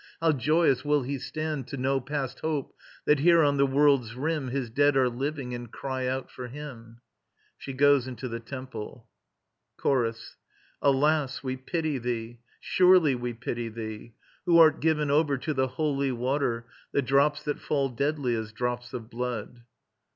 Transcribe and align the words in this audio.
How 0.19 0.31
joyous 0.31 0.83
will 0.83 1.03
he 1.03 1.19
stand 1.19 1.67
To 1.67 1.77
know, 1.77 2.01
past 2.01 2.39
hope, 2.39 2.75
that 3.05 3.19
here 3.19 3.43
on 3.43 3.57
the 3.57 3.67
world's 3.67 4.15
rim 4.15 4.47
His 4.47 4.71
dead 4.71 4.97
are 4.97 5.07
living, 5.09 5.53
and 5.53 5.71
cry 5.71 6.07
out 6.07 6.31
for 6.31 6.47
him! 6.47 7.01
[She 7.55 7.71
goes 7.73 8.07
into 8.07 8.27
the 8.27 8.39
Temple.] 8.39 9.07
CHORUS. 9.77 10.37
Alas, 10.81 11.43
we 11.43 11.55
pity 11.55 11.99
thee; 11.99 12.39
surely 12.59 13.13
we 13.13 13.33
pity 13.35 13.69
thee: 13.69 13.97
[Strophe.] 13.97 14.15
Who 14.47 14.57
art 14.57 14.79
given 14.79 15.11
over 15.11 15.37
to 15.37 15.53
the 15.53 15.67
holy 15.67 16.11
water, 16.11 16.65
The 16.91 17.03
drops 17.03 17.43
that 17.43 17.59
fall 17.59 17.89
deadly 17.89 18.33
as 18.33 18.51
drops 18.51 18.95
of 18.95 19.07
blood. 19.07 19.65